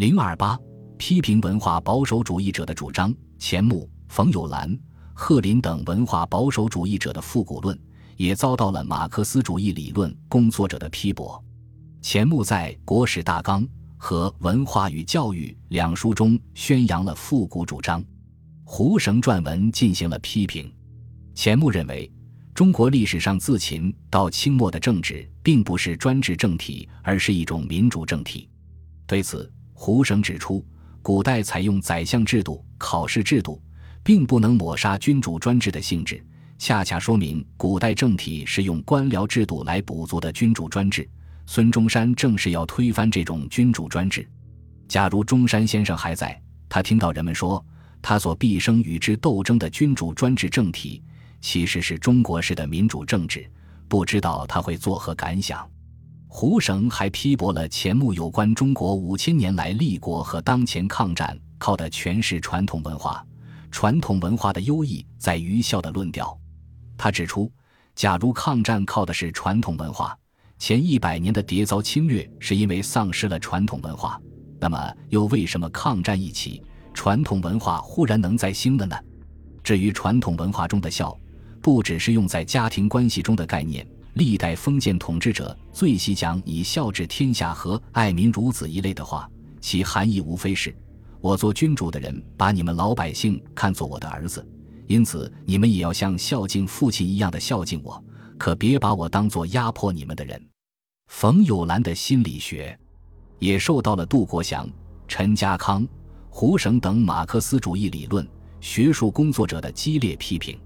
[0.00, 0.58] 零二八
[0.96, 4.74] 批评文化保守主义者的主张，钱穆、冯友兰、
[5.12, 7.78] 贺林等文化保守主义者的复古论，
[8.16, 11.44] 也遭到了马克思主义理论工作者的批驳。
[12.00, 13.62] 钱穆在《国史大纲》
[13.98, 18.02] 和《文化与教育》两书中宣扬了复古主张，
[18.64, 20.72] 胡绳撰文进行了批评。
[21.34, 22.10] 钱穆认为，
[22.54, 28.48] 中国历史上自秦到清末的政治并不是专制政体，而是一种民主政体。
[29.06, 29.52] 对此，
[29.82, 30.62] 胡绳指出，
[31.00, 33.58] 古代采用宰相制度、考试制度，
[34.02, 36.22] 并不能抹杀君主专制的性质，
[36.58, 41.08] 恰恰说明古代政体是用官僚制度来补足的君主专制。
[41.46, 44.28] 孙中山正是要推翻这种君主专制。
[44.86, 47.64] 假如中山先生还在，他听到人们说
[48.02, 51.02] 他所毕生与之斗争的君主专制政体，
[51.40, 53.50] 其实是中国式的民主政治，
[53.88, 55.66] 不知道他会作何感想。
[56.32, 63.26] 胡绳还批驳了钱穆有关中国五千年来立国和当前抗战靠的全是传统文化，
[63.72, 66.38] 传统文化的优异在于孝的论调。
[66.96, 67.50] 他指出，
[67.96, 70.16] 假如抗战靠的是传统文化，
[70.56, 74.18] 前一百年的迭遭侵略是因为丧失了传统文化，
[74.60, 76.62] 那么又为什么抗战一起，
[76.94, 78.96] 传统文化忽然能再兴了呢？
[79.64, 81.14] 至于传统文化中的孝，
[81.60, 83.84] 不只是用在家庭关系中的概念。
[84.14, 89.30] 历代封建统治者最喜讲以孝治天下和爱民如子一类的话，
[89.60, 90.74] 其含义无非是：
[91.20, 94.44] 我做君主的人把你们老百姓看作我的儿子，
[94.86, 98.02] 因此你们也要像孝敬父亲一样的孝敬我，
[98.36, 100.40] 可别把我当做压迫你们的人。
[101.06, 102.78] 冯友兰的心理学
[103.38, 104.68] 也受到了杜国祥、
[105.06, 105.86] 陈家康、
[106.28, 108.26] 胡绳等马克思主义理论
[108.60, 110.58] 学术工作者的激烈批评。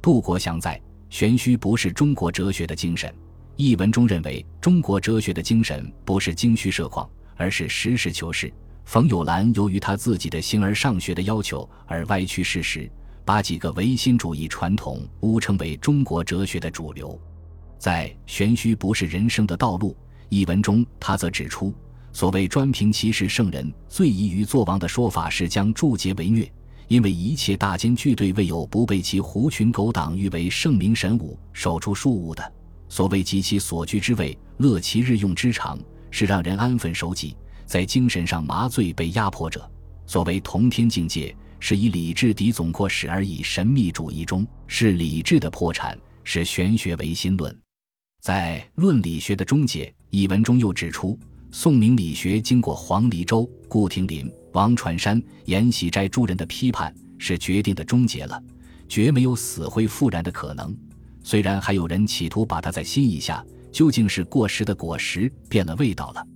[0.00, 0.80] 杜国祥在。
[1.10, 3.12] 玄虚不是中国哲学的精神。
[3.56, 8.52] 一文中认为，中国哲学的精神不是精虚设况，而是实事求是。
[8.84, 12.90] 冯友兰由于他自己的形而上学的要求而歪曲事实，
[13.24, 17.20] 把几个唯心主义传统误称为中国哲学的主流。
[17.78, 19.96] 在“玄虚不是人生的道路”
[20.30, 21.74] 一文中，他则指出，
[22.12, 26.50] 所谓专凭其实圣人最宜于作王的说法是将助桀为虐。
[26.88, 32.52] 因为一切大奸巨队未有不被其狐群狗党誉为圣明神武、守出庶务的。
[32.88, 35.78] 所谓及其所居之位，乐其日用之长，
[36.10, 39.70] 是让人安分守己，在精神上麻醉被压迫者。
[40.06, 47.54] 所谓同天境界，是以理智抵总括史而以神秘主义中，是理智的破产，是玄学唯心论。
[48.22, 51.18] 在《论理学的终结》一文中又指出，
[51.50, 54.32] 宋明理学经过黄黎周、顾廷林。
[54.52, 58.42] 王传山、阎锡斋诸人的批判是决定的终结了，
[58.88, 60.76] 绝没有死灰复燃的可能。
[61.22, 66.26] 虽然还有人企图把它在新一下，究竟是过时的果实变了味道了。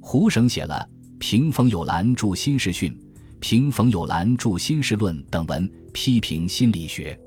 [0.00, 0.86] 胡绳写了
[1.18, 2.92] 《平冯友兰著新世训》
[3.40, 7.18] 《平冯友兰著新世论》等文，批评心理学。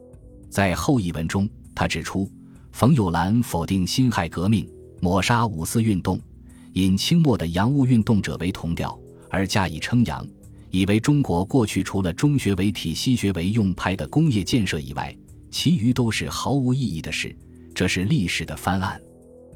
[0.49, 2.31] 在后一文中，他指出，
[2.71, 4.69] 冯友兰否定辛亥革命，
[5.01, 6.21] 抹杀五四运动，
[6.73, 8.97] 引清末的洋务运动者为同调，
[9.29, 10.25] 而加以称扬。
[10.69, 15.15] 以为中国过去除了中学为体、西学为用派的工业建设以外，
[15.49, 17.35] 其余都是毫无意义的事，
[17.73, 19.01] 这是历史的翻案。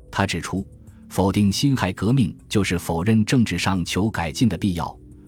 [0.09, 0.65] 他指出，
[1.09, 4.85] 否定辛亥革命就是否认政治上求改进的必要；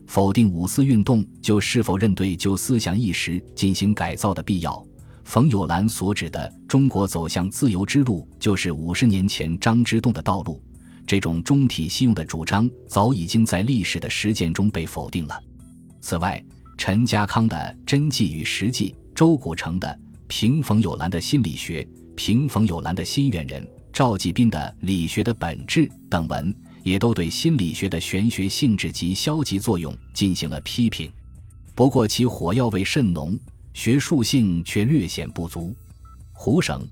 [0.07, 4.83] 否定五四运动就是否认对旧思想意识进行改造的必要。
[5.25, 10.61] 冯友兰所指的中国走向自由之路，就是五十年前张之洞的道路。
[11.05, 15.39] 这种中体西用的主张，早已经在历史的实践中被否定了。
[16.01, 16.43] 此外，
[16.77, 17.55] 陈家康的
[17.85, 19.87] 《真迹与实际》，周古城的
[20.27, 21.83] 《平冯友兰的心理学》，
[22.15, 26.53] 平冯友兰的心远人，赵继斌的《理学的本质》等文，
[26.83, 31.11] 也都对心理学的玄学性质及消极作用进行了批评。
[31.75, 33.37] 不过，其火药味甚浓，
[33.73, 35.75] 学术性却略显不足。
[36.31, 36.85] 胡省、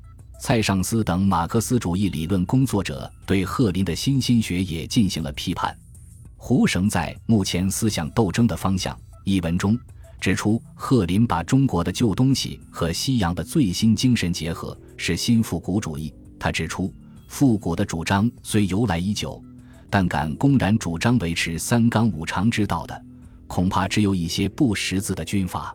[0.44, 5.78] 蔡尚思等马克思主义理论工作者对贺林的新心学也进行了批判。
[6.36, 9.78] 胡绳在目前思想斗争的方向一文中
[10.20, 16.12] 指出，贺林把中国的旧东西和西洋的最新精神结合，是新复古主义。
[16.40, 16.92] 他指出，
[17.28, 19.40] 复古的主张虽由来已久，
[19.92, 23.00] 但敢公然主张维持三纲五常之道的，
[23.46, 25.72] 恐怕只有一些不识字的军阀。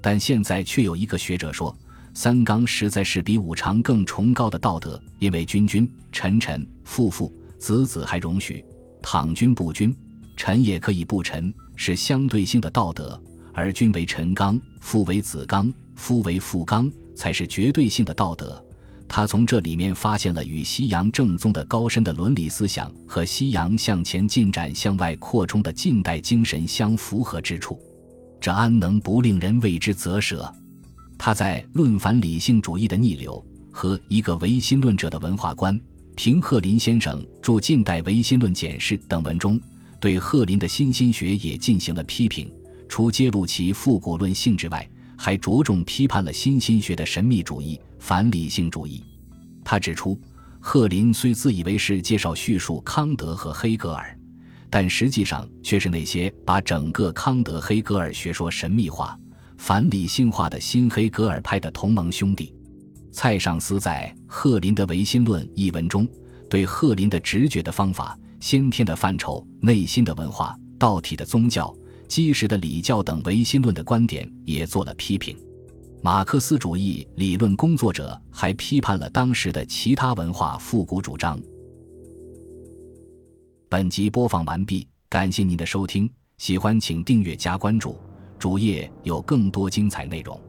[0.00, 1.76] 但现在却有一个学者说，
[2.20, 8.64] 三纲实在是比五常更崇高的道德，因为君君、臣臣、父父、子子还容许。
[9.00, 9.96] 倘君不君，
[10.36, 13.16] 臣也可以不臣，是相对性的道德；
[13.54, 18.60] 而君为臣纲，父为子纲，夫为父纲，才是绝对性的道德。
[19.06, 27.80] 他从这里面发现了与西洋正宗的高深的伦理思想和西洋向前进展、向外扩充的近代精神相符合之处，
[28.40, 30.52] 这安能不令人为之啧舌？
[31.18, 33.44] 他在《论反理性主义的逆流》
[33.74, 35.78] 和一个唯心论者的文化观、
[36.14, 39.60] 平贺林先生著《近代唯心论简释》等文中，
[40.00, 42.50] 对贺林的新心学也进行了批评。
[42.88, 49.04] 除揭露其复古论性质外，还着重批判了新心学的神秘主义、反理性主义。
[49.64, 50.18] 他指出，
[50.60, 54.16] 贺林虽自以为是介绍叙述康德和黑格尔，
[54.70, 59.18] 但实际上却是那些把整个康德黑格尔学说神秘化、
[59.58, 62.54] 反理性化的新黑格尔派的同盟兄弟。
[63.12, 66.08] 蔡尚思在《赫林的唯心论》一文中，
[66.48, 71.74] 对赫林的直觉的方法、先天的范畴、内心的文化、道体的宗教。
[72.06, 75.36] 基石的礼教等唯心论的观点也做了批评，
[76.00, 81.38] 马克思主义理论工作者还批判了当时的其他文化复古主张。
[83.68, 87.94] 本集播放完毕，感谢您的收听，喜欢请订阅加关注，
[88.38, 90.40] 主页有更多精彩内容。